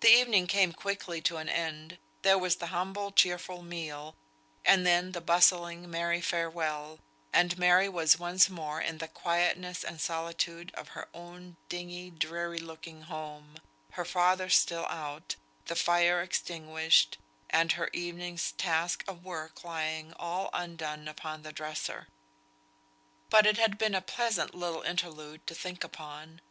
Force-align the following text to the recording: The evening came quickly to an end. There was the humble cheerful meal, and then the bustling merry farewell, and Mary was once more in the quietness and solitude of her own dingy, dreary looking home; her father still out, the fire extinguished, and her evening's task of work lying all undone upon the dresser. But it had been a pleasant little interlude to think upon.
The 0.00 0.08
evening 0.10 0.46
came 0.46 0.72
quickly 0.72 1.20
to 1.20 1.36
an 1.36 1.46
end. 1.50 1.98
There 2.22 2.38
was 2.38 2.56
the 2.56 2.68
humble 2.68 3.10
cheerful 3.12 3.60
meal, 3.62 4.14
and 4.64 4.86
then 4.86 5.12
the 5.12 5.20
bustling 5.20 5.90
merry 5.90 6.22
farewell, 6.22 6.98
and 7.30 7.58
Mary 7.58 7.90
was 7.90 8.18
once 8.18 8.48
more 8.48 8.80
in 8.80 8.96
the 8.96 9.08
quietness 9.08 9.84
and 9.84 10.00
solitude 10.00 10.70
of 10.72 10.88
her 10.96 11.08
own 11.12 11.58
dingy, 11.68 12.08
dreary 12.08 12.56
looking 12.58 13.02
home; 13.02 13.56
her 13.90 14.06
father 14.06 14.48
still 14.48 14.86
out, 14.86 15.36
the 15.66 15.76
fire 15.76 16.22
extinguished, 16.22 17.18
and 17.50 17.72
her 17.72 17.90
evening's 17.92 18.52
task 18.52 19.04
of 19.06 19.22
work 19.26 19.62
lying 19.62 20.14
all 20.14 20.48
undone 20.54 21.06
upon 21.06 21.42
the 21.42 21.52
dresser. 21.52 22.08
But 23.28 23.44
it 23.46 23.58
had 23.58 23.76
been 23.76 23.94
a 23.94 24.00
pleasant 24.00 24.54
little 24.54 24.80
interlude 24.80 25.46
to 25.48 25.54
think 25.54 25.84
upon. 25.84 26.40